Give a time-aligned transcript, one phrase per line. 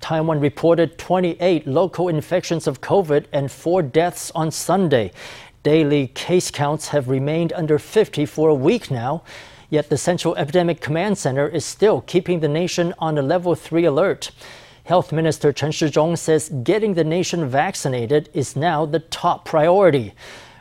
[0.00, 5.12] Taiwan reported 28 local infections of COVID and four deaths on Sunday.
[5.62, 9.22] Daily case counts have remained under 50 for a week now.
[9.68, 13.84] Yet the Central Epidemic Command Center is still keeping the nation on a level 3
[13.84, 14.30] alert.
[14.84, 20.14] Health Minister Chen Shizhong says getting the nation vaccinated is now the top priority.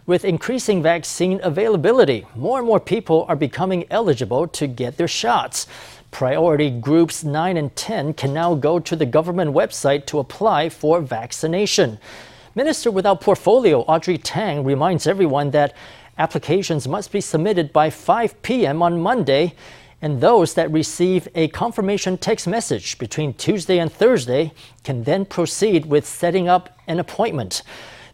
[0.06, 5.66] With increasing vaccine availability, more and more people are becoming eligible to get their shots.
[6.12, 11.02] Priority groups 9 and 10 can now go to the government website to apply for
[11.02, 12.00] vaccination.
[12.56, 15.76] Minister without portfolio Audrey Tang reminds everyone that
[16.20, 18.82] Applications must be submitted by 5 p.m.
[18.82, 19.56] on Monday,
[20.02, 24.52] and those that receive a confirmation text message between Tuesday and Thursday
[24.84, 27.62] can then proceed with setting up an appointment.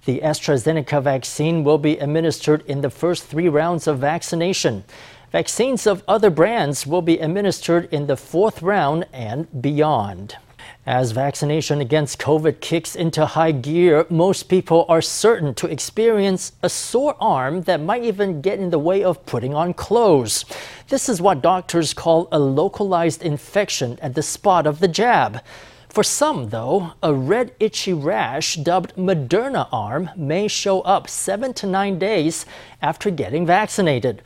[0.06, 4.84] The AstraZeneca vaccine will be administered in the first three rounds of vaccination.
[5.32, 10.38] Vaccines of other brands will be administered in the fourth round and beyond.
[10.86, 16.70] As vaccination against COVID kicks into high gear, most people are certain to experience a
[16.70, 20.46] sore arm that might even get in the way of putting on clothes.
[20.90, 25.42] This is what doctors call a localized infection at the spot of the jab.
[25.90, 31.66] For some, though, a red itchy rash dubbed Moderna arm may show up seven to
[31.66, 32.46] nine days
[32.82, 34.22] after getting vaccinated.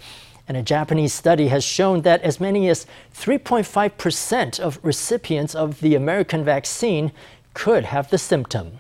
[0.50, 5.94] And a Japanese study has shown that as many as 3.5% of recipients of the
[5.94, 7.12] American vaccine
[7.54, 8.80] could have the symptom.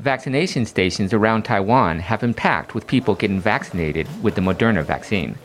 [0.00, 5.36] Vaccination stations around Taiwan have been packed with people getting vaccinated with the Moderna vaccine.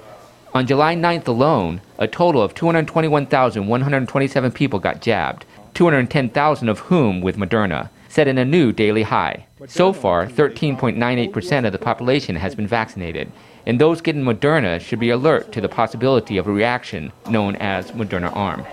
[0.56, 7.38] On July 9th alone, a total of 221,127 people got jabbed, 210,000 of whom with
[7.38, 9.46] Moderna, setting a new daily high.
[9.68, 13.32] So far, 13.98% of the population has been vaccinated,
[13.66, 17.92] and those getting Moderna should be alert to the possibility of a reaction known as
[17.92, 18.66] Moderna arm.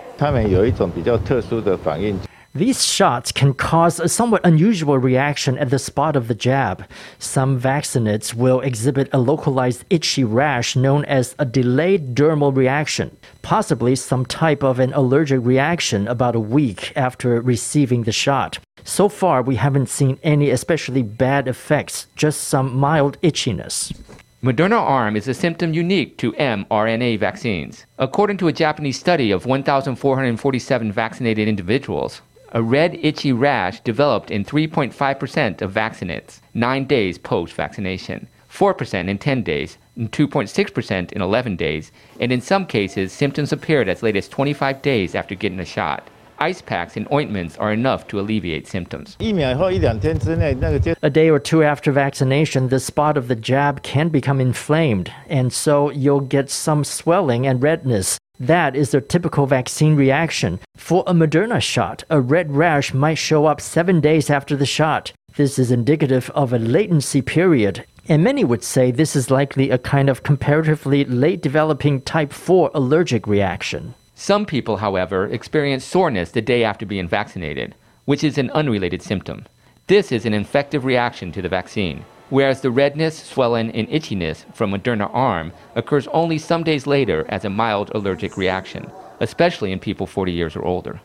[2.55, 6.85] These shots can cause a somewhat unusual reaction at the spot of the jab.
[7.19, 13.97] Some vaccinates will exhibit a localized itchy rash known as a delayed dermal reaction, possibly
[13.97, 18.59] some type of an allergic reaction about a week after receiving the shot.
[18.85, 23.99] So far, we haven't seen any especially bad effects, just some mild itchiness.
[24.43, 27.87] Moderna arm is a symptom unique to mRNA vaccines.
[27.97, 34.45] According to a Japanese study of 1,447 vaccinated individuals, a red itchy rash developed in
[34.45, 41.55] 3.5% of vaccinates nine days post vaccination, 4% in 10 days, and 2.6% in 11
[41.55, 45.65] days, and in some cases, symptoms appeared as late as 25 days after getting a
[45.65, 46.09] shot
[46.43, 49.17] ice packs and ointments are enough to alleviate symptoms.
[49.21, 55.53] A day or two after vaccination, the spot of the jab can become inflamed, and
[55.53, 58.19] so you'll get some swelling and redness.
[58.41, 60.59] That is the typical vaccine reaction.
[60.77, 65.13] For a Moderna shot, a red rash might show up seven days after the shot.
[65.37, 69.79] This is indicative of a latency period, and many would say this is likely a
[69.79, 73.95] kind of comparatively late developing type 4 allergic reaction.
[74.23, 77.75] Some people, however, experience soreness the day after being vaccinated,
[78.05, 79.47] which is an unrelated symptom.
[79.89, 84.71] This is an infective reaction to the vaccine, whereas the redness, swelling, and itchiness from
[84.71, 88.89] Moderna arm occurs only some days later as a mild allergic reaction,
[89.19, 91.01] especially in people 40 years or older.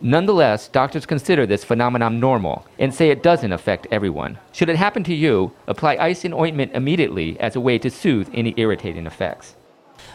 [0.00, 4.38] Nonetheless, doctors consider this phenomenon normal and say it doesn't affect everyone.
[4.52, 8.30] Should it happen to you, apply ice and ointment immediately as a way to soothe
[8.32, 9.56] any irritating effects.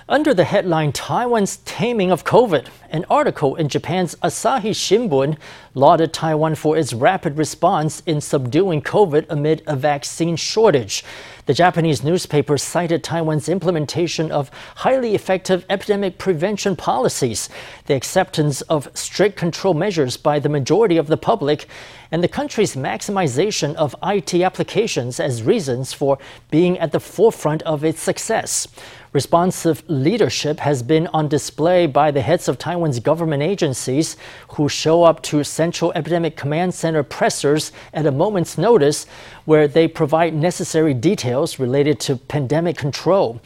[0.09, 5.37] Under the headline Taiwan's Taming of COVID, an article in Japan's Asahi Shimbun
[5.73, 11.03] lauded Taiwan for its rapid response in subduing COVID amid a vaccine shortage.
[11.47, 17.47] The Japanese newspaper cited Taiwan's implementation of highly effective epidemic prevention policies,
[17.85, 21.67] the acceptance of strict control measures by the majority of the public,
[22.11, 26.17] and the country's maximization of IT applications as reasons for
[26.51, 28.67] being at the forefront of its success.
[29.13, 34.17] Responsive leadership has been on display by the heads of Taiwan's government agencies
[34.49, 39.05] who show up to Central Epidemic Command Center pressers at a moment's notice
[39.45, 43.41] where they provide necessary details related to pandemic control.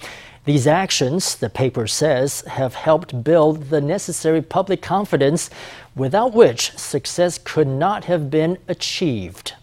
[0.46, 5.50] These actions, the paper says, have helped build the necessary public confidence
[5.96, 9.54] without which success could not have been achieved.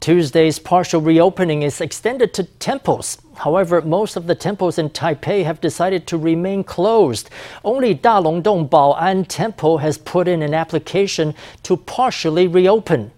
[0.00, 3.18] Tuesday's partial reopening is extended to temples.
[3.36, 7.30] However, most of the temples in Taipei have decided to remain closed.
[7.64, 11.34] Only Dalongdong Bao'an Temple has put in an application
[11.64, 13.10] to partially reopen.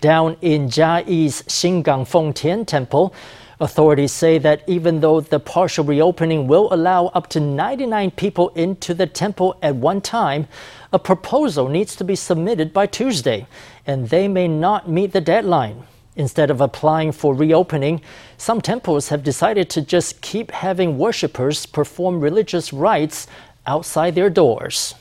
[0.00, 3.14] Down in Jiayi's Xingang Fengtian Temple,
[3.60, 8.94] Authorities say that even though the partial reopening will allow up to 99 people into
[8.94, 10.46] the temple at one time,
[10.92, 13.48] a proposal needs to be submitted by Tuesday,
[13.84, 15.82] and they may not meet the deadline.
[16.14, 18.00] Instead of applying for reopening,
[18.36, 23.26] some temples have decided to just keep having worshippers perform religious rites
[23.66, 24.94] outside their doors.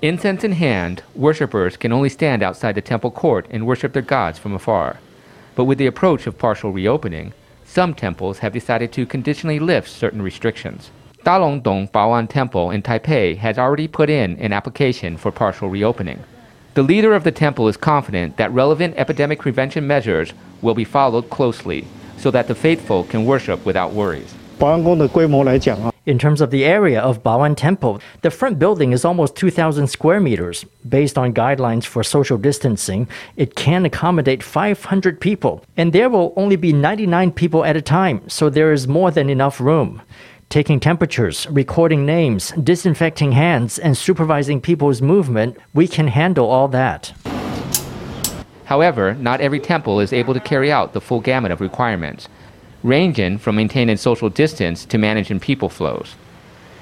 [0.00, 4.38] Incense in hand, worshippers can only stand outside the temple court and worship their gods
[4.38, 4.98] from afar.
[5.54, 7.32] But with the approach of partial reopening,
[7.64, 10.90] some temples have decided to conditionally lift certain restrictions.
[11.24, 16.22] Dalongdong Baoan Temple in Taipei has already put in an application for partial reopening.
[16.74, 20.32] The leader of the temple is confident that relevant epidemic prevention measures
[20.62, 24.34] will be followed closely so that the faithful can worship without worries.
[26.06, 30.20] In terms of the area of Bao'an Temple, the front building is almost 2,000 square
[30.20, 30.64] meters.
[30.88, 36.54] Based on guidelines for social distancing, it can accommodate 500 people, and there will only
[36.54, 40.00] be 99 people at a time, so there is more than enough room
[40.48, 47.10] taking temperatures, recording names, disinfecting hands, and supervising people's movement, we can handle all that.
[48.66, 52.28] However, not every temple is able to carry out the full gamut of requirements
[52.82, 56.14] ranging from maintaining social distance to managing people flows.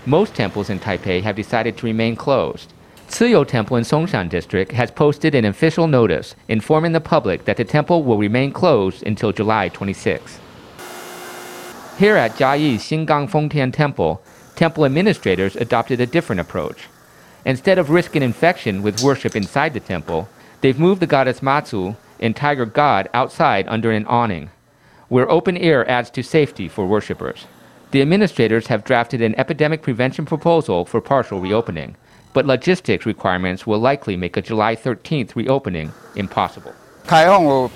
[0.06, 2.72] Most temples in Taipei have decided to remain closed.
[3.08, 7.64] Ciyou Temple in Songshan District has posted an official notice informing the public that the
[7.64, 10.38] temple will remain closed until July 26.
[11.98, 14.22] Here at Jiayi Xingang Fengtian Temple,
[14.54, 16.86] temple administrators adopted a different approach.
[17.44, 20.28] Instead of risking infection with worship inside the temple,
[20.60, 24.50] they've moved the goddess Matsu and tiger god outside under an awning,
[25.09, 27.45] where open air adds to safety for worshippers.
[27.91, 31.95] The administrators have drafted an epidemic prevention proposal for partial reopening,
[32.33, 36.73] but logistics requirements will likely make a July 13th reopening impossible.
[37.05, 37.69] 开放有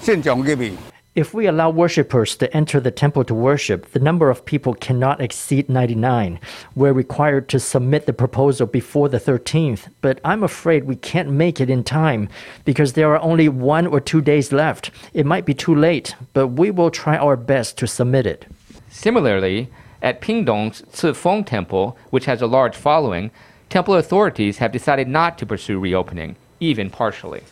[0.00, 0.72] 现场入去。
[1.15, 5.21] If we allow worshippers to enter the temple to worship, the number of people cannot
[5.21, 6.41] exceed 99.
[6.75, 11.61] We're required to submit the proposal before the 13th, but I'm afraid we can't make
[11.61, 12.27] it in time
[12.65, 14.91] because there are only one or two days left.
[15.13, 18.45] It might be too late, but we will try our best to submit it.
[18.89, 19.69] Similarly,
[20.01, 23.31] at Pingdong's Cifeng Temple, which has a large following,
[23.69, 27.43] temple authorities have decided not to pursue reopening, even partially.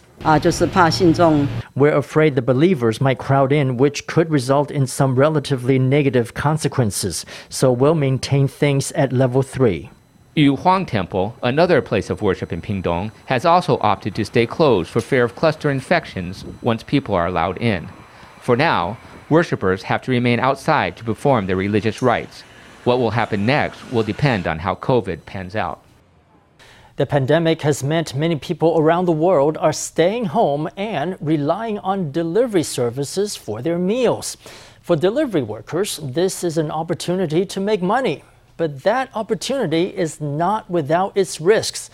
[1.75, 7.25] We're afraid the believers might crowd in, which could result in some relatively negative consequences.
[7.49, 9.89] So we'll maintain things at level 3.
[10.35, 14.89] Yu Huang Temple, another place of worship in Pingdong, has also opted to stay closed
[14.89, 17.87] for fear of cluster infections once people are allowed in.
[18.41, 18.97] For now,
[19.29, 22.41] worshippers have to remain outside to perform their religious rites.
[22.83, 25.83] What will happen next will depend on how COVID pans out.
[26.95, 32.11] The pandemic has meant many people around the world are staying home and relying on
[32.11, 34.37] delivery services for their meals.
[34.79, 38.23] For delivery workers, this is an opportunity to make money,
[38.57, 41.89] but that opportunity is not without its risks.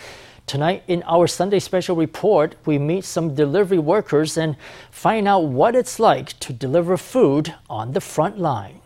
[0.45, 4.57] Tonight, in our Sunday special report, we meet some delivery workers and
[4.91, 8.81] find out what it's like to deliver food on the front line.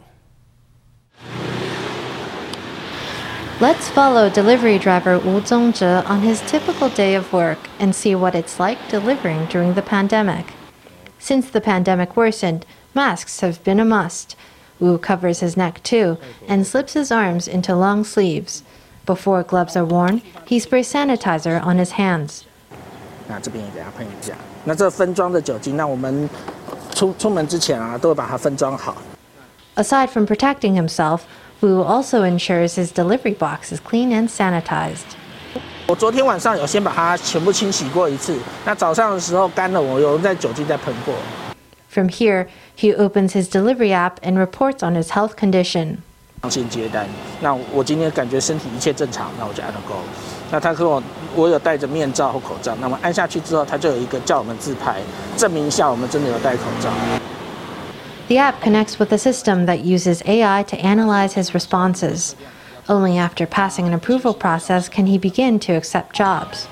[3.62, 8.34] Let's follow delivery driver Wu Zongzhe on his typical day of work and see what
[8.34, 10.46] it's like delivering during the pandemic.
[11.18, 12.64] Since the pandemic worsened,
[12.94, 14.36] masks have been a must.
[14.78, 18.62] Wu covers his neck too and slips his arms into long sleeves.
[19.06, 22.44] Before gloves are worn, he sprays sanitizer on his hands.
[23.26, 24.34] 那这边也给它喷一下。
[24.64, 26.28] 那这分装的酒精，那我们
[26.94, 28.96] 出出门之前啊，都会把它分装好。
[29.74, 31.20] Aside from protecting himself,
[31.62, 35.16] Wu also ensures his delivery box is clean and sanitized.
[35.86, 41.14] 我昨天晚上有先把它全部清洗过一次，那早上的时候干了，我有在酒精再喷过。
[41.90, 42.46] From here,
[42.78, 45.96] he opens his delivery app and reports on his health condition.
[46.42, 47.08] 上线接单，
[47.40, 49.94] 那我今天感觉身体一切正常，那我就按了勾。
[50.50, 51.02] 那他跟我，
[51.34, 55.00] 我有戴着面罩和口罩，那么按下去之后，他就有一个叫我们自拍，
[55.36, 56.90] 证明一下我们真的有戴口罩。
[58.28, 62.34] The app connects with a system that uses AI to analyze his responses.
[62.86, 66.66] Only after passing an approval process can he begin to accept jobs.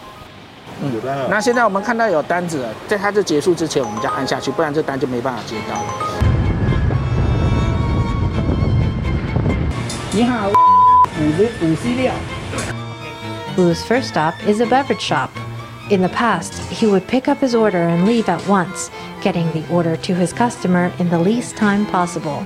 [1.30, 5.82] 那现在我们看到有单子了，在它这结束之前，我们就按下去，不然这单就没办法接到。
[10.12, 12.12] 你好，五十五 C 六。
[13.56, 15.30] Wu's first stop is a beverage shop.
[15.90, 18.90] In the past, he would pick up his order and leave at once,
[19.22, 22.44] getting the order to his customer in the least time possible.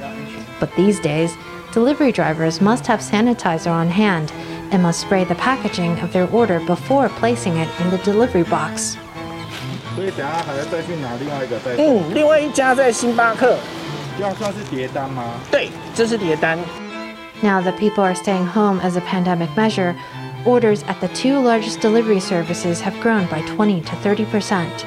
[0.58, 1.34] But these days,
[1.72, 4.30] delivery drivers must have sanitizer on hand
[4.70, 8.96] and must spray the packaging of their order before placing it in the delivery box.
[9.96, 11.72] 所以等下还要再去拿另外一个再。
[11.76, 13.58] 嗯，另外一家在星巴克。
[14.18, 15.24] 这样算是叠单吗？
[15.50, 16.58] 对，这是叠单。
[17.42, 19.94] Now that people are staying home as a pandemic measure,
[20.45, 24.85] orders at the two largest delivery services have grown by 20 to 30 percent.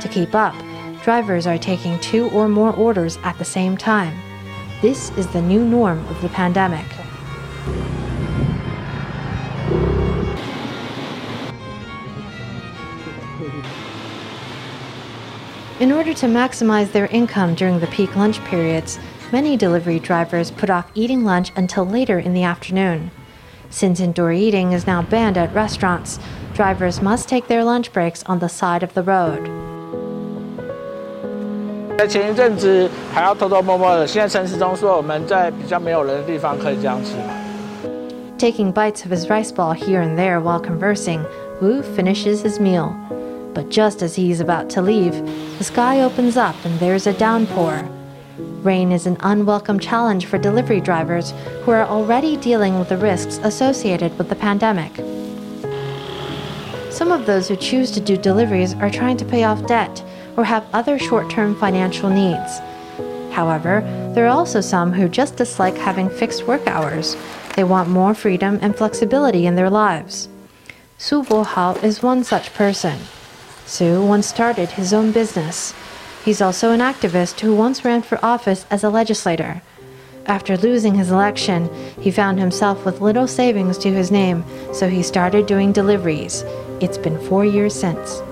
[0.00, 0.54] To keep up,
[1.02, 4.16] drivers are taking two or more orders at the same time.
[4.80, 6.86] This is the new norm of the pandemic.
[15.80, 19.00] In order to maximize their income during the peak lunch periods,
[19.32, 23.10] many delivery drivers put off eating lunch until later in the afternoon.
[23.71, 26.19] Since indoor eating is now banned at restaurants,
[26.53, 29.49] drivers must take their lunch breaks on the side of the road.
[31.97, 37.33] 在前一阵子还要偷偷摸摸的，现在陈时中说我们在比较没有人的地方可以这样吃嘛。
[38.37, 41.25] Taking bites of his rice ball here and there while conversing,
[41.59, 42.93] Wu finishes his meal.
[43.55, 45.13] But just as he is about to leave,
[45.57, 47.83] the sky opens up and there's a downpour.
[48.62, 51.32] Rain is an unwelcome challenge for delivery drivers
[51.64, 54.94] who are already dealing with the risks associated with the pandemic.
[56.92, 60.04] Some of those who choose to do deliveries are trying to pay off debt
[60.36, 62.60] or have other short term financial needs.
[63.32, 63.80] However,
[64.14, 67.16] there are also some who just dislike having fixed work hours.
[67.56, 70.28] They want more freedom and flexibility in their lives.
[70.98, 73.00] Su Hao is one such person.
[73.66, 75.74] Su once started his own business.
[76.24, 79.60] He's also an activist who once ran for office as a legislator.
[80.26, 81.68] After losing his election,
[82.00, 86.44] he found himself with little savings to his name, so he started doing deliveries.
[86.80, 88.22] It's been four years since.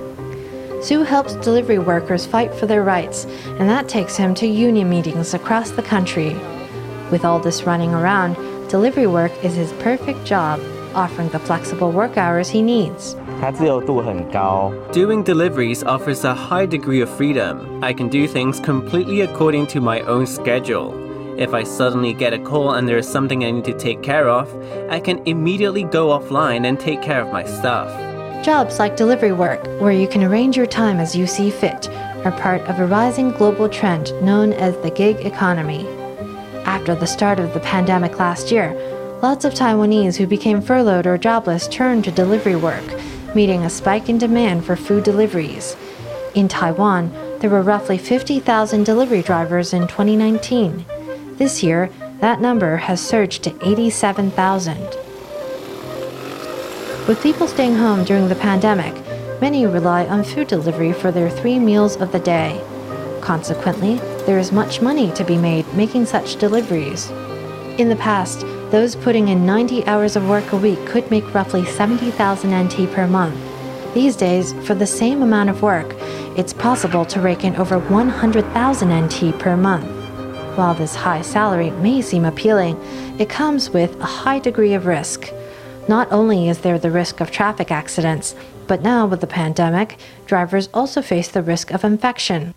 [0.82, 3.24] Su helps delivery workers fight for their rights,
[3.58, 6.34] and that takes him to union meetings across the country.
[7.10, 8.36] With all this running around,
[8.68, 10.60] delivery work is his perfect job,
[10.94, 13.16] offering the flexible work hours he needs.
[14.92, 17.82] Doing deliveries offers a high degree of freedom.
[17.82, 20.92] I can do things completely according to my own schedule.
[21.40, 24.28] If I suddenly get a call and there is something I need to take care
[24.28, 24.54] of,
[24.90, 27.88] I can immediately go offline and take care of my stuff.
[28.44, 31.88] Jobs like delivery work, where you can arrange your time as you see fit,
[32.26, 35.88] are part of a rising global trend known as the gig economy.
[36.66, 38.74] After the start of the pandemic last year,
[39.22, 42.84] lots of Taiwanese who became furloughed or jobless turned to delivery work
[43.34, 45.76] meeting a spike in demand for food deliveries.
[46.34, 50.84] In Taiwan, there were roughly 50,000 delivery drivers in 2019.
[51.36, 54.76] This year, that number has surged to 87,000.
[57.08, 58.94] With people staying home during the pandemic,
[59.40, 62.62] many rely on food delivery for their three meals of the day.
[63.20, 63.96] Consequently,
[64.26, 67.10] there is much money to be made making such deliveries.
[67.78, 71.64] In the past, those putting in 90 hours of work a week could make roughly
[71.64, 73.36] 70,000 NT per month.
[73.94, 75.96] These days, for the same amount of work,
[76.38, 79.88] it's possible to rake in over 100,000 NT per month.
[80.56, 82.80] While this high salary may seem appealing,
[83.18, 85.32] it comes with a high degree of risk.
[85.88, 88.36] Not only is there the risk of traffic accidents,
[88.68, 92.54] but now with the pandemic, drivers also face the risk of infection.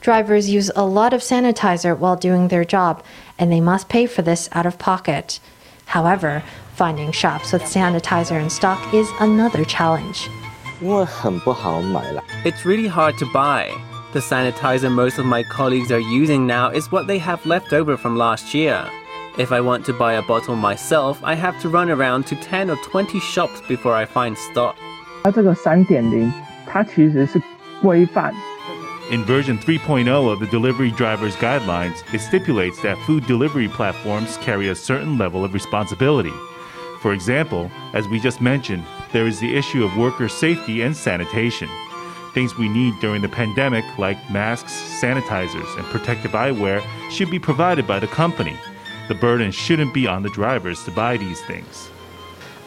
[0.00, 3.02] Drivers use a lot of sanitizer while doing their job,
[3.38, 5.38] and they must pay for this out of pocket.
[5.86, 6.42] However,
[6.74, 10.28] finding shops with sanitizer in stock is another challenge.
[10.80, 13.70] It's really hard to buy.
[14.12, 17.96] The sanitizer most of my colleagues are using now is what they have left over
[17.96, 18.84] from last year.
[19.38, 22.68] If I want to buy a bottle myself, I have to run around to 10
[22.70, 24.74] or 20 shops before I find stock.
[25.22, 26.32] 它这个三点零，
[26.66, 27.40] 它其实是
[27.80, 28.34] 规范
[29.09, 34.67] in version 3.0 of the Delivery Driver's Guidelines, it stipulates that food delivery platforms carry
[34.67, 36.33] a certain level of responsibility.
[36.99, 38.83] For example, as we just mentioned,
[39.13, 41.69] there is the issue of worker safety and sanitation.
[42.33, 47.87] Things we need during the pandemic, like masks, sanitizers, and protective eyewear, should be provided
[47.87, 48.57] by the company.
[49.07, 51.89] The burden shouldn't be on the drivers to buy these things.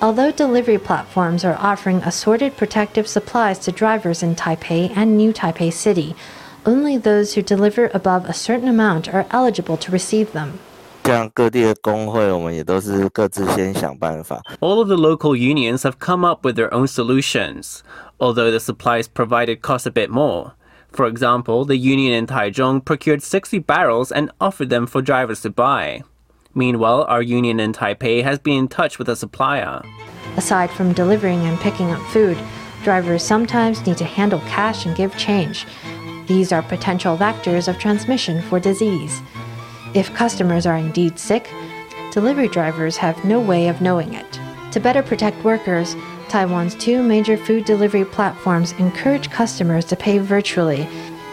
[0.03, 5.71] Although delivery platforms are offering assorted protective supplies to drivers in Taipei and New Taipei
[5.71, 6.17] City,
[6.65, 10.59] only those who deliver above a certain amount are eligible to receive them.
[14.63, 17.85] All of the local unions have come up with their own solutions,
[18.19, 20.55] although the supplies provided cost a bit more.
[20.93, 25.51] For example, the union in Taichung procured 60 barrels and offered them for drivers to
[25.51, 26.05] buy.
[26.55, 29.83] Meanwhile, our union in Taipei has been in touch with a supplier.
[30.37, 32.39] Aside from delivering and picking up food,
[32.83, 35.67] drivers sometimes need to handle cash and give change.
[36.27, 39.21] These are potential vectors of transmission for disease.
[39.95, 41.51] If customers are indeed sick,
[42.13, 44.41] delivery drivers have no way of knowing it.
[44.73, 45.97] To better protect workers,
[46.29, 50.89] Taiwan's two major food delivery platforms encourage customers to pay virtually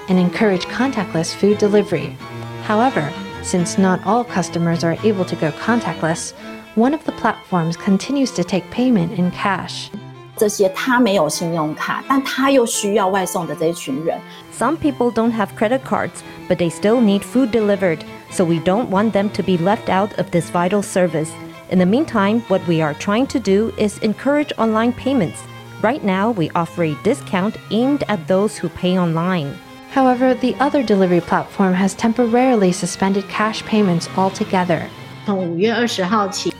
[0.10, 2.18] and encourage contactless food delivery.
[2.64, 3.14] However,
[3.47, 6.33] since not all customers are able to go contactless,
[6.75, 9.91] one of the platforms continues to take payment in cash.
[10.37, 14.19] 这些他没有信用卡，但他又需要外送的这一群人。
[14.57, 17.99] Some people don't have credit cards, but they still need food delivered,
[18.31, 21.29] so we don't want them to be left out of this vital service.
[21.71, 25.39] In the meantime, what we are trying to do is encourage online payments.
[25.83, 29.55] Right now, we offer a discount aimed at those who pay online.
[29.90, 34.90] However, the other delivery platform has temporarily suspended cash payments altogether.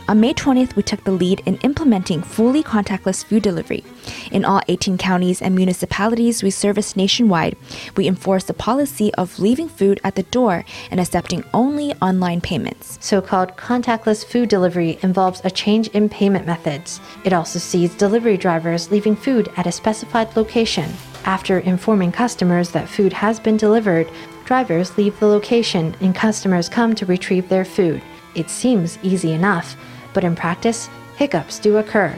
[0.10, 3.84] On May 20th, we took the lead in implementing fully contactless food delivery.
[4.32, 7.56] In all 18 counties and municipalities we service nationwide,
[7.96, 12.98] we enforce the policy of leaving food at the door and accepting only online payments.
[13.02, 17.00] So called contactless food delivery involves a change in payment methods.
[17.24, 20.92] It also sees delivery drivers leaving food at a specified location.
[21.26, 24.10] After informing customers that food has been delivered,
[24.46, 28.02] drivers leave the location and customers come to retrieve their food.
[28.38, 29.76] It seems easy enough,
[30.14, 32.16] but in practice, hiccups do occur.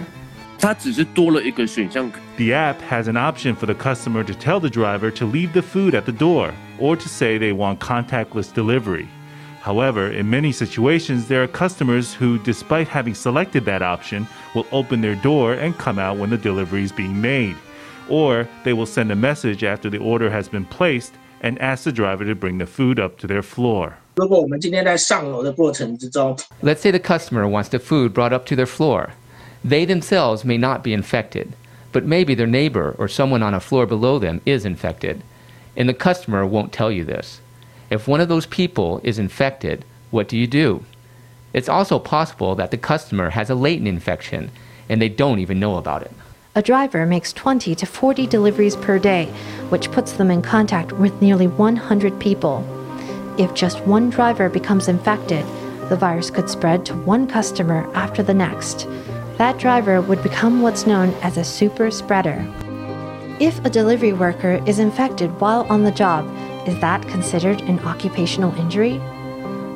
[2.36, 5.62] The app has an option for the customer to tell the driver to leave the
[5.62, 9.08] food at the door or to say they want contactless delivery.
[9.62, 15.00] However, in many situations, there are customers who, despite having selected that option, will open
[15.00, 17.56] their door and come out when the delivery is being made.
[18.10, 21.94] Or they will send a message after the order has been placed and ask the
[21.94, 23.98] driver to bring the food up to their floor.
[26.62, 29.14] Let's say the customer wants the food brought up to their floor.
[29.64, 31.54] They themselves may not be infected,
[31.92, 35.22] but maybe their neighbor or someone on a floor below them is infected,
[35.76, 37.42] and the customer won't tell you this.
[37.90, 40.86] If one of those people is infected, what do you do?
[41.54, 44.52] It's also possible that the customer has a latent infection
[44.88, 46.12] and they don't even know about it.
[46.56, 49.26] A driver makes 20 to 40 deliveries per day,
[49.70, 52.79] which puts them in contact with nearly 100 people.
[53.40, 55.46] If just one driver becomes infected,
[55.88, 58.86] the virus could spread to one customer after the next.
[59.38, 62.46] That driver would become what's known as a super spreader.
[63.40, 66.26] If a delivery worker is infected while on the job,
[66.68, 69.00] is that considered an occupational injury?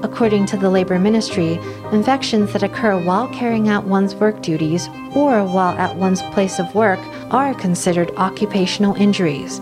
[0.03, 1.53] According to the Labor Ministry,
[1.93, 6.75] infections that occur while carrying out one's work duties or while at one's place of
[6.75, 6.99] work
[7.31, 9.61] are considered occupational injuries.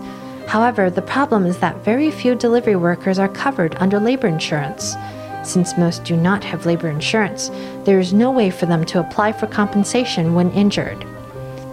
[0.52, 4.96] However, the problem is that very few delivery workers are covered under labor insurance.
[5.42, 7.50] Since most do not have labor insurance,
[7.84, 11.06] there is no way for them to apply for compensation when injured.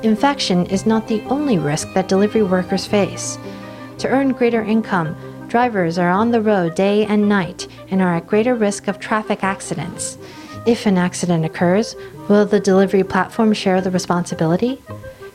[0.01, 3.37] Infection is not the only risk that delivery workers face.
[3.97, 5.13] To earn greater income,
[5.49, 9.43] drivers are on the road day and night and are at greater risk of traffic
[9.43, 10.17] accidents.
[10.65, 11.97] If an accident occurs,
[12.29, 14.81] will the delivery platform share the responsibility?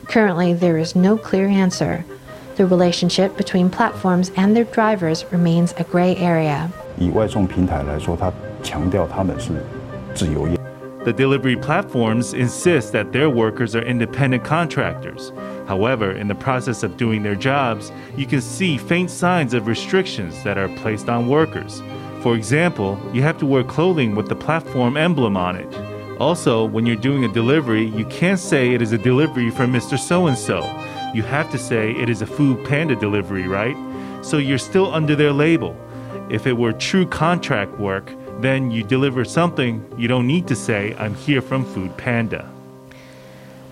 [0.07, 2.05] Currently, there is no clear answer.
[2.55, 6.71] The relationship between platforms and their drivers remains a gray area.
[11.03, 15.33] The delivery platforms insist that their workers are independent contractors.
[15.67, 20.41] However, in the process of doing their jobs, you can see faint signs of restrictions
[20.45, 21.83] that are placed on workers.
[22.21, 26.21] For example, you have to wear clothing with the platform emblem on it.
[26.21, 29.99] Also, when you're doing a delivery, you can't say it is a delivery from Mr.
[29.99, 30.63] So and so
[31.15, 33.77] you have to say it is a Food Panda delivery, right?
[34.21, 35.73] So you're still under their label.
[36.29, 40.93] If it were true contract work, then you deliver something, you don't need to say,
[40.99, 42.51] I'm here from Food Panda.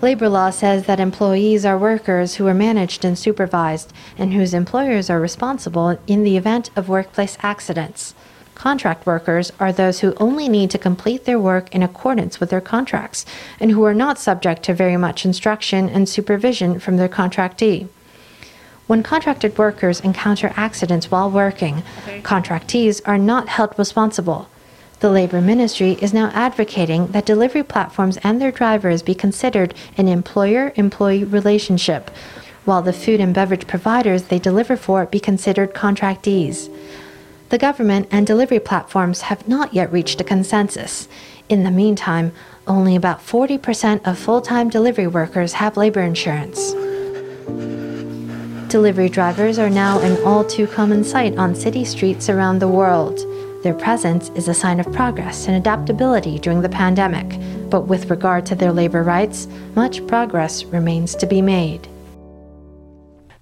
[0.00, 5.10] Labor law says that employees are workers who are managed and supervised and whose employers
[5.10, 8.14] are responsible in the event of workplace accidents.
[8.54, 12.60] Contract workers are those who only need to complete their work in accordance with their
[12.60, 13.26] contracts
[13.60, 17.88] and who are not subject to very much instruction and supervision from their contractee.
[18.86, 22.20] When contracted workers encounter accidents while working, okay.
[22.20, 24.48] contractees are not held responsible.
[25.00, 30.06] The Labor Ministry is now advocating that delivery platforms and their drivers be considered an
[30.06, 32.10] employer employee relationship,
[32.64, 36.70] while the food and beverage providers they deliver for be considered contractees
[37.54, 41.06] the government and delivery platforms have not yet reached a consensus.
[41.48, 42.32] In the meantime,
[42.66, 46.72] only about 40% of full time delivery workers have labor insurance.
[48.66, 53.20] Delivery drivers are now an all too common sight on city streets around the world.
[53.62, 57.38] Their presence is a sign of progress and adaptability during the pandemic,
[57.70, 61.86] but with regard to their labor rights, much progress remains to be made.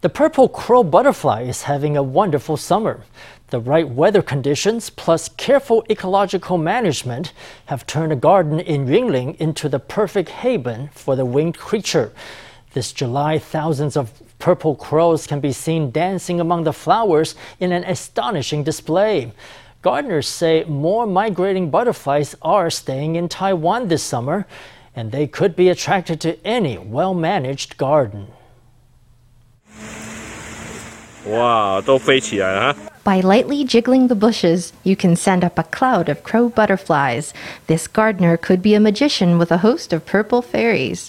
[0.03, 3.05] The purple crow butterfly is having a wonderful summer.
[3.51, 7.33] The right weather conditions plus careful ecological management
[7.67, 12.11] have turned a garden in Yunlin into the perfect haven for the winged creature.
[12.73, 14.11] This July, thousands of
[14.41, 19.31] purple crows can be seen dancing among the flowers in an astonishing display.
[19.83, 24.49] Gardeners say more migrating butterflies are staying in Taiwan this summer,
[24.97, 28.27] and they could be attracted to any well managed garden.
[31.30, 32.80] 哇，都飞起来了哈！
[33.04, 37.32] By lightly jiggling the bushes, you can send up a cloud of crow butterflies.
[37.67, 41.08] This gardener could be a magician with a host of purple fairies.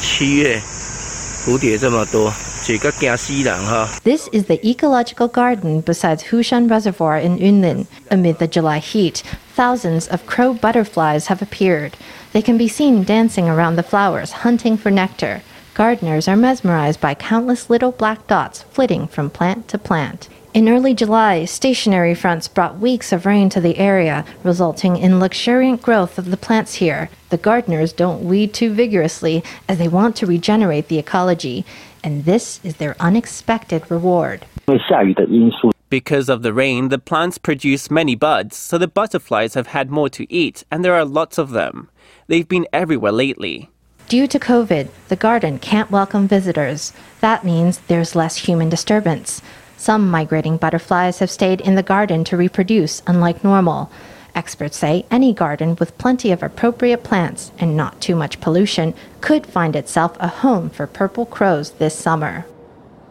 [0.00, 2.32] 七月蝴蝶这么多，
[2.64, 3.88] 这个惊死人哈！
[4.04, 7.86] This is the ecological garden beside Hushan Reservoir in Yunlin.
[8.10, 9.22] Amid the July heat,
[9.56, 11.92] thousands of crow butterflies have appeared.
[12.32, 15.42] They can be seen dancing around the flowers, hunting for nectar.
[15.81, 20.29] Gardeners are mesmerized by countless little black dots flitting from plant to plant.
[20.53, 25.81] In early July, stationary fronts brought weeks of rain to the area, resulting in luxuriant
[25.81, 27.09] growth of the plants here.
[27.31, 31.65] The gardeners don't weed too vigorously as they want to regenerate the ecology,
[32.03, 34.45] and this is their unexpected reward.
[35.89, 40.09] Because of the rain, the plants produce many buds, so the butterflies have had more
[40.09, 41.89] to eat, and there are lots of them.
[42.27, 43.70] They've been everywhere lately.
[44.11, 46.91] Due to COVID, the garden can't welcome visitors.
[47.21, 49.41] That means there's less human disturbance.
[49.77, 53.89] Some migrating butterflies have stayed in the garden to reproduce, unlike normal.
[54.35, 59.47] Experts say any garden with plenty of appropriate plants and not too much pollution could
[59.47, 62.45] find itself a home for purple crows this summer.